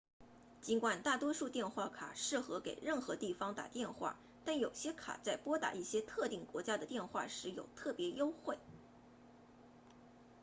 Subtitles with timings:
[0.61, 8.57] 尽管大多数电话卡适合给任何地方打电话但有些卡在拨打一些特定国家的电话时有特别优惠